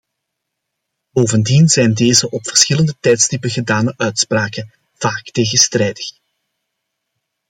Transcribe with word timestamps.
Bovendien 1.13 1.67
zijn 1.67 1.93
deze 1.93 2.29
op 2.29 2.47
verschillende 2.47 2.95
tijdstippen 2.99 3.49
gedane 3.49 3.93
uitspraken 3.97 4.71
vaak 4.93 5.23
tegenstrijdig. 5.31 6.11